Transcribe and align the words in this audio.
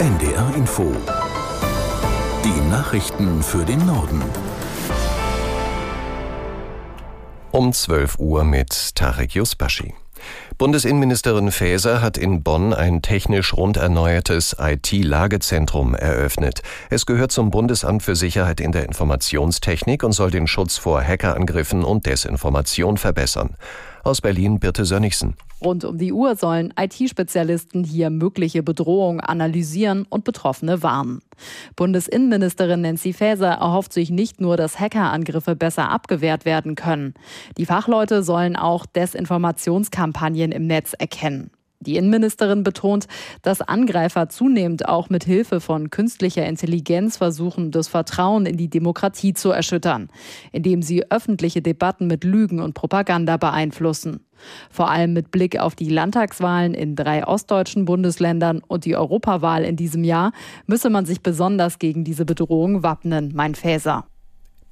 NDR 0.00 0.54
Info. 0.56 0.96
Die 2.42 2.70
Nachrichten 2.70 3.42
für 3.42 3.66
den 3.66 3.84
Norden. 3.84 4.22
Um 7.50 7.70
12 7.70 8.18
Uhr 8.18 8.44
mit 8.44 8.94
Tarek 8.94 9.34
Yusbashi. 9.34 9.92
Bundesinnenministerin 10.56 11.50
Faeser 11.50 12.00
hat 12.00 12.16
in 12.16 12.42
Bonn 12.42 12.72
ein 12.72 13.02
technisch 13.02 13.54
rund 13.54 13.76
erneuertes 13.76 14.56
IT-Lagezentrum 14.58 15.94
eröffnet. 15.94 16.62
Es 16.88 17.04
gehört 17.04 17.30
zum 17.30 17.50
Bundesamt 17.50 18.02
für 18.02 18.16
Sicherheit 18.16 18.60
in 18.60 18.72
der 18.72 18.86
Informationstechnik 18.86 20.02
und 20.02 20.12
soll 20.12 20.30
den 20.30 20.46
Schutz 20.46 20.78
vor 20.78 21.02
Hackerangriffen 21.02 21.84
und 21.84 22.06
Desinformation 22.06 22.96
verbessern. 22.96 23.54
Aus 24.02 24.20
Berlin 24.20 24.58
Birte 24.58 24.84
Sönnigsen. 24.84 25.34
Rund 25.62 25.84
um 25.84 25.98
die 25.98 26.12
Uhr 26.12 26.36
sollen 26.36 26.72
IT-Spezialisten 26.78 27.84
hier 27.84 28.08
mögliche 28.08 28.62
Bedrohungen 28.62 29.20
analysieren 29.20 30.06
und 30.08 30.24
Betroffene 30.24 30.82
warnen. 30.82 31.20
Bundesinnenministerin 31.76 32.80
Nancy 32.80 33.12
Faeser 33.12 33.52
erhofft 33.52 33.92
sich 33.92 34.10
nicht 34.10 34.40
nur, 34.40 34.56
dass 34.56 34.80
Hackerangriffe 34.80 35.56
besser 35.56 35.90
abgewehrt 35.90 36.46
werden 36.46 36.76
können. 36.76 37.14
Die 37.58 37.66
Fachleute 37.66 38.22
sollen 38.22 38.56
auch 38.56 38.86
Desinformationskampagnen 38.86 40.52
im 40.52 40.66
Netz 40.66 40.94
erkennen. 40.94 41.50
Die 41.82 41.96
Innenministerin 41.96 42.62
betont, 42.62 43.06
dass 43.40 43.62
Angreifer 43.62 44.28
zunehmend 44.28 44.86
auch 44.86 45.08
mit 45.08 45.24
Hilfe 45.24 45.60
von 45.60 45.88
künstlicher 45.88 46.44
Intelligenz 46.44 47.16
versuchen, 47.16 47.70
das 47.70 47.88
Vertrauen 47.88 48.44
in 48.44 48.58
die 48.58 48.68
Demokratie 48.68 49.32
zu 49.32 49.50
erschüttern, 49.50 50.10
indem 50.52 50.82
sie 50.82 51.10
öffentliche 51.10 51.62
Debatten 51.62 52.06
mit 52.06 52.22
Lügen 52.22 52.60
und 52.60 52.74
Propaganda 52.74 53.38
beeinflussen. 53.38 54.26
Vor 54.70 54.90
allem 54.90 55.14
mit 55.14 55.30
Blick 55.30 55.58
auf 55.58 55.74
die 55.74 55.88
Landtagswahlen 55.88 56.74
in 56.74 56.96
drei 56.96 57.26
ostdeutschen 57.26 57.86
Bundesländern 57.86 58.60
und 58.66 58.84
die 58.84 58.96
Europawahl 58.96 59.64
in 59.64 59.76
diesem 59.76 60.04
Jahr 60.04 60.32
müsse 60.66 60.90
man 60.90 61.06
sich 61.06 61.22
besonders 61.22 61.78
gegen 61.78 62.04
diese 62.04 62.26
Bedrohung 62.26 62.82
wappnen, 62.82 63.32
mein 63.34 63.54
Fäser. 63.54 64.09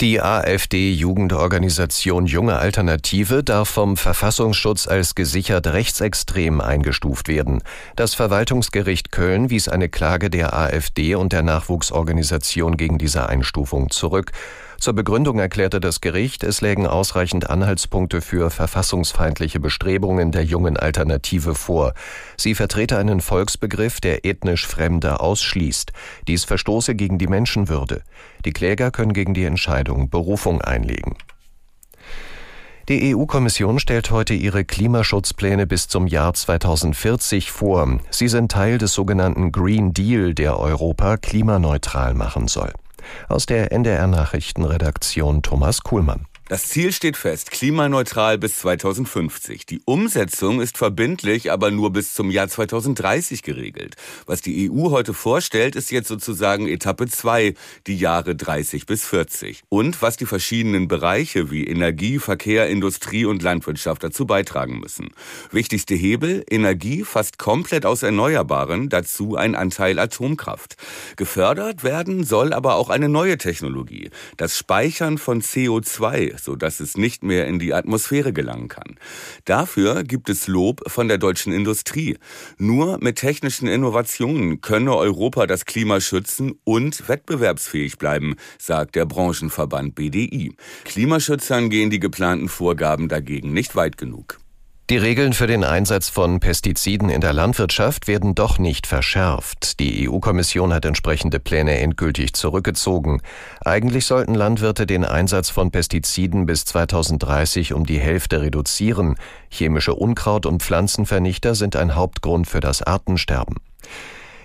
Die 0.00 0.20
AfD-Jugendorganisation 0.20 2.26
Junge 2.26 2.56
Alternative 2.56 3.42
darf 3.42 3.68
vom 3.68 3.96
Verfassungsschutz 3.96 4.86
als 4.86 5.16
gesichert 5.16 5.66
rechtsextrem 5.66 6.60
eingestuft 6.60 7.26
werden. 7.26 7.64
Das 7.96 8.14
Verwaltungsgericht 8.14 9.10
Köln 9.10 9.50
wies 9.50 9.68
eine 9.68 9.88
Klage 9.88 10.30
der 10.30 10.54
AfD 10.54 11.16
und 11.16 11.32
der 11.32 11.42
Nachwuchsorganisation 11.42 12.76
gegen 12.76 12.98
diese 12.98 13.28
Einstufung 13.28 13.90
zurück. 13.90 14.30
Zur 14.80 14.92
Begründung 14.92 15.40
erklärte 15.40 15.80
das 15.80 16.00
Gericht, 16.00 16.44
es 16.44 16.60
lägen 16.60 16.86
ausreichend 16.86 17.50
Anhaltspunkte 17.50 18.20
für 18.20 18.48
verfassungsfeindliche 18.48 19.58
Bestrebungen 19.58 20.30
der 20.30 20.44
jungen 20.44 20.76
Alternative 20.76 21.56
vor. 21.56 21.94
Sie 22.36 22.54
vertrete 22.54 22.96
einen 22.96 23.20
Volksbegriff, 23.20 24.00
der 24.00 24.24
ethnisch 24.24 24.68
Fremde 24.68 25.18
ausschließt. 25.18 25.92
Dies 26.28 26.44
verstoße 26.44 26.94
gegen 26.94 27.18
die 27.18 27.26
Menschenwürde. 27.26 28.02
Die 28.44 28.52
Kläger 28.52 28.92
können 28.92 29.14
gegen 29.14 29.34
die 29.34 29.44
Entscheidung 29.44 30.10
Berufung 30.10 30.62
einlegen. 30.62 31.16
Die 32.88 33.14
EU-Kommission 33.14 33.80
stellt 33.80 34.12
heute 34.12 34.32
ihre 34.32 34.64
Klimaschutzpläne 34.64 35.66
bis 35.66 35.88
zum 35.88 36.06
Jahr 36.06 36.34
2040 36.34 37.50
vor. 37.50 37.98
Sie 38.10 38.28
sind 38.28 38.52
Teil 38.52 38.78
des 38.78 38.94
sogenannten 38.94 39.50
Green 39.50 39.92
Deal, 39.92 40.34
der 40.34 40.58
Europa 40.58 41.16
klimaneutral 41.16 42.14
machen 42.14 42.46
soll. 42.46 42.72
Aus 43.28 43.46
der 43.46 43.72
NDR 43.72 44.06
Nachrichtenredaktion 44.06 45.42
Thomas 45.42 45.82
Kuhlmann. 45.82 46.26
Das 46.48 46.66
Ziel 46.66 46.92
steht 46.92 47.18
fest, 47.18 47.50
klimaneutral 47.50 48.38
bis 48.38 48.60
2050. 48.60 49.66
Die 49.66 49.82
Umsetzung 49.84 50.62
ist 50.62 50.78
verbindlich, 50.78 51.52
aber 51.52 51.70
nur 51.70 51.92
bis 51.92 52.14
zum 52.14 52.30
Jahr 52.30 52.48
2030 52.48 53.42
geregelt. 53.42 53.96
Was 54.24 54.40
die 54.40 54.70
EU 54.70 54.90
heute 54.90 55.12
vorstellt, 55.12 55.76
ist 55.76 55.90
jetzt 55.90 56.08
sozusagen 56.08 56.66
Etappe 56.66 57.06
2, 57.06 57.52
die 57.86 57.98
Jahre 57.98 58.34
30 58.34 58.86
bis 58.86 59.04
40. 59.04 59.62
Und 59.68 60.00
was 60.00 60.16
die 60.16 60.24
verschiedenen 60.24 60.88
Bereiche 60.88 61.50
wie 61.50 61.66
Energie, 61.66 62.18
Verkehr, 62.18 62.70
Industrie 62.70 63.26
und 63.26 63.42
Landwirtschaft 63.42 64.02
dazu 64.02 64.24
beitragen 64.24 64.80
müssen. 64.80 65.10
Wichtigste 65.50 65.96
Hebel, 65.96 66.46
Energie 66.48 67.04
fast 67.04 67.36
komplett 67.36 67.84
aus 67.84 68.02
Erneuerbaren, 68.02 68.88
dazu 68.88 69.36
ein 69.36 69.54
Anteil 69.54 69.98
Atomkraft. 69.98 70.78
Gefördert 71.16 71.84
werden 71.84 72.24
soll 72.24 72.54
aber 72.54 72.76
auch 72.76 72.88
eine 72.88 73.10
neue 73.10 73.36
Technologie, 73.36 74.08
das 74.38 74.56
Speichern 74.56 75.18
von 75.18 75.42
CO2 75.42 76.37
sodass 76.38 76.80
es 76.80 76.96
nicht 76.96 77.22
mehr 77.22 77.46
in 77.46 77.58
die 77.58 77.74
Atmosphäre 77.74 78.32
gelangen 78.32 78.68
kann. 78.68 78.96
Dafür 79.44 80.04
gibt 80.04 80.28
es 80.28 80.46
Lob 80.46 80.82
von 80.86 81.08
der 81.08 81.18
deutschen 81.18 81.52
Industrie. 81.52 82.16
Nur 82.58 82.98
mit 83.02 83.16
technischen 83.16 83.68
Innovationen 83.68 84.60
könne 84.60 84.96
Europa 84.96 85.46
das 85.46 85.64
Klima 85.64 86.00
schützen 86.00 86.58
und 86.64 87.08
wettbewerbsfähig 87.08 87.98
bleiben, 87.98 88.36
sagt 88.58 88.94
der 88.94 89.06
Branchenverband 89.06 89.94
BDI. 89.94 90.54
Klimaschützern 90.84 91.70
gehen 91.70 91.90
die 91.90 92.00
geplanten 92.00 92.48
Vorgaben 92.48 93.08
dagegen 93.08 93.52
nicht 93.52 93.76
weit 93.76 93.98
genug. 93.98 94.38
Die 94.90 94.96
Regeln 94.96 95.34
für 95.34 95.46
den 95.46 95.64
Einsatz 95.64 96.08
von 96.08 96.40
Pestiziden 96.40 97.10
in 97.10 97.20
der 97.20 97.34
Landwirtschaft 97.34 98.08
werden 98.08 98.34
doch 98.34 98.58
nicht 98.58 98.86
verschärft. 98.86 99.80
Die 99.80 100.08
EU-Kommission 100.08 100.72
hat 100.72 100.86
entsprechende 100.86 101.40
Pläne 101.40 101.78
endgültig 101.78 102.32
zurückgezogen. 102.32 103.20
Eigentlich 103.62 104.06
sollten 104.06 104.34
Landwirte 104.34 104.86
den 104.86 105.04
Einsatz 105.04 105.50
von 105.50 105.70
Pestiziden 105.70 106.46
bis 106.46 106.64
2030 106.64 107.74
um 107.74 107.84
die 107.84 107.98
Hälfte 107.98 108.40
reduzieren. 108.40 109.16
Chemische 109.50 109.92
Unkraut- 109.92 110.46
und 110.46 110.62
Pflanzenvernichter 110.62 111.54
sind 111.54 111.76
ein 111.76 111.94
Hauptgrund 111.94 112.46
für 112.46 112.60
das 112.60 112.82
Artensterben. 112.82 113.56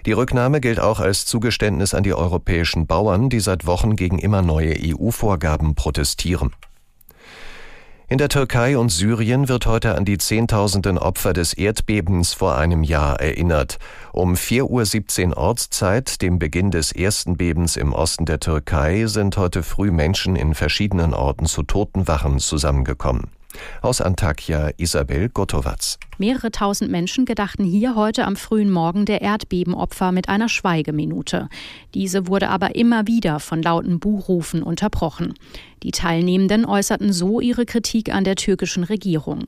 Die 0.06 0.12
Rücknahme 0.12 0.60
gilt 0.60 0.82
auch 0.82 1.00
als 1.00 1.26
Zugeständnis 1.26 1.94
an 1.94 2.04
die 2.04 2.14
europäischen 2.14 2.86
Bauern, 2.86 3.30
die 3.30 3.40
seit 3.40 3.66
Wochen 3.66 3.96
gegen 3.96 4.20
immer 4.20 4.42
neue 4.42 4.76
EU-Vorgaben 4.78 5.76
protestieren. 5.76 6.52
In 8.10 8.18
der 8.18 8.28
Türkei 8.28 8.78
und 8.78 8.90
Syrien 8.90 9.48
wird 9.48 9.66
heute 9.66 9.96
an 9.96 10.04
die 10.04 10.18
Zehntausenden 10.18 10.98
Opfer 10.98 11.32
des 11.32 11.54
Erdbebens 11.54 12.34
vor 12.34 12.58
einem 12.58 12.84
Jahr 12.84 13.22
erinnert. 13.22 13.80
Um 14.12 14.34
4.17 14.34 15.30
Uhr 15.30 15.38
Ortszeit, 15.38 16.22
dem 16.22 16.38
Beginn 16.38 16.70
des 16.70 16.92
ersten 16.92 17.38
Bebens 17.38 17.78
im 17.78 17.94
Osten 17.94 18.26
der 18.26 18.42
Türkei, 18.42 19.06
sind 19.06 19.38
heute 19.38 19.64
früh 19.64 19.90
Menschen 19.90 20.36
in 20.36 20.54
verschiedenen 20.54 21.14
Orten 21.14 21.46
zu 21.46 21.64
Totenwachen 21.64 22.40
zusammengekommen. 22.40 23.30
Aus 23.82 24.02
Antakya 24.02 24.72
Isabel 24.78 25.30
Gotowatz. 25.30 25.98
Mehrere 26.18 26.52
tausend 26.52 26.92
Menschen 26.92 27.26
gedachten 27.26 27.64
hier 27.64 27.96
heute 27.96 28.26
am 28.26 28.36
frühen 28.36 28.70
Morgen 28.70 29.06
der 29.06 29.22
Erdbebenopfer 29.22 30.12
mit 30.12 30.30
einer 30.30 30.50
Schweigeminute. 30.50 31.50
Diese 31.94 32.28
wurde 32.28 32.50
aber 32.50 32.76
immer 32.76 33.08
wieder 33.08 33.40
von 33.40 33.62
lauten 33.62 34.00
Buhrufen 34.00 34.64
unterbrochen. 34.64 35.34
Die 35.84 35.92
Teilnehmenden 35.92 36.66
äußerten 36.66 37.12
so 37.12 37.42
ihre 37.42 37.66
Kritik 37.66 38.14
an 38.14 38.24
der 38.24 38.36
türkischen 38.36 38.86
Regierung. 38.86 39.46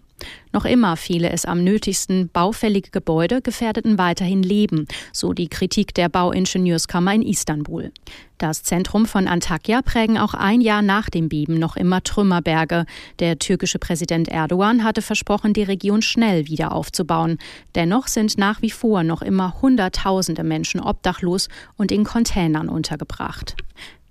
Noch 0.52 0.66
immer 0.66 0.98
fehle 0.98 1.30
es 1.30 1.46
am 1.46 1.64
nötigsten, 1.64 2.30
baufällige 2.30 2.90
Gebäude 2.90 3.42
gefährdeten 3.42 3.98
weiterhin 3.98 4.44
Leben, 4.44 4.86
so 5.14 5.34
die 5.34 5.48
Kritik 5.48 5.94
der 5.94 6.10
Bauingenieurskammer 6.10 7.14
in 7.14 7.22
Istanbul. 7.22 7.92
Das 8.38 8.64
Zentrum 8.64 9.06
von 9.06 9.30
Antakya 9.30 9.82
prägen 9.82 10.18
auch 10.18 10.34
ein 10.34 10.60
Jahr 10.60 10.82
nach 10.82 11.10
dem 11.10 11.30
Beben 11.30 11.58
noch 11.58 11.78
immer 11.78 12.04
Trümmerberge. 12.04 12.86
Der 13.20 13.40
türkische 13.40 13.80
Präsident 13.80 14.28
Erdogan 14.28 14.84
hatte 14.84 15.02
versprochen, 15.02 15.54
die 15.54 15.64
Region 15.64 16.02
schnell 16.02 16.48
wieder 16.48 16.74
aufzubauen. 16.74 17.38
Dennoch 17.76 18.08
sind 18.08 18.38
nach 18.38 18.62
wie 18.62 18.72
vor 18.72 19.04
noch 19.04 19.22
immer 19.22 19.62
Hunderttausende 19.62 20.44
Menschen 20.44 20.82
obdachlos 20.82 21.48
und 21.78 21.94
in 21.94 22.04
Containern 22.04 22.68
untergebracht. 22.68 23.56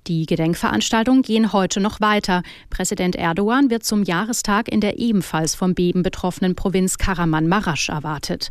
Die 0.07 0.27
Gedenkveranstaltungen 0.27 1.23
gehen 1.23 1.53
heute 1.55 1.81
noch 1.81 2.01
weiter. 2.01 2.43
Präsident 2.69 3.17
Erdogan 3.17 3.71
wird 3.71 3.85
zum 3.85 4.03
Jahrestag 4.03 4.69
in 4.69 4.81
der 4.81 4.99
ebenfalls 4.99 5.55
vom 5.55 5.75
Beben 5.75 6.03
betroffenen 6.03 6.55
Provinz 6.55 6.99
Karaman-Marasch 6.99 7.89
erwartet. 7.89 8.51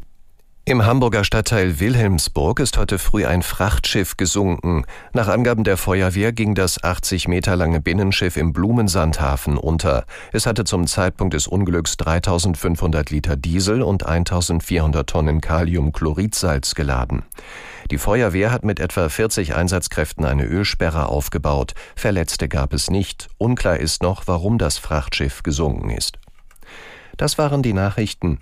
Im 0.66 0.86
Hamburger 0.86 1.26
Stadtteil 1.26 1.82
Wilhelmsburg 1.82 2.62
ist 2.62 2.78
heute 2.78 2.98
früh 2.98 3.26
ein 3.26 3.42
Frachtschiff 3.42 4.16
gesunken. 4.16 4.86
Nach 5.12 5.28
Angaben 5.28 5.66
der 5.66 5.76
Feuerwehr 5.76 6.32
ging 6.32 6.56
das 6.56 6.82
80 6.82 7.28
Meter 7.28 7.58
lange 7.58 7.82
Binnenschiff 7.82 8.38
im 8.38 8.54
Blumensandhafen 8.54 9.58
unter. 9.58 10.06
Es 10.32 10.46
hatte 10.46 10.64
zum 10.64 10.88
Zeitpunkt 10.88 11.34
des 11.34 11.48
Unglücks 11.48 11.98
3500 11.98 13.10
Liter 13.10 13.36
Diesel 13.36 13.82
und 13.82 14.06
1400 14.06 15.10
Tonnen 15.10 15.42
Kaliumchloridsalz 15.42 16.76
geladen. 16.76 17.24
Die 17.92 17.98
Feuerwehr 17.98 18.50
hat 18.50 18.64
mit 18.64 18.80
etwa 18.80 19.10
40 19.10 19.56
Einsatzkräften 19.56 20.24
eine 20.24 20.46
Ölsperre 20.46 21.08
aufgebaut. 21.08 21.74
Verletzte 21.98 22.48
gab 22.48 22.72
es 22.72 22.90
nicht. 22.90 23.28
Unklar 23.38 23.82
ist 23.82 24.02
noch, 24.02 24.28
warum 24.28 24.58
das 24.58 24.78
Frachtschiff 24.78 25.44
gesunken 25.44 25.90
ist. 25.90 26.20
Das 27.18 27.38
waren 27.38 27.64
die 27.64 27.74
Nachrichten. 27.74 28.40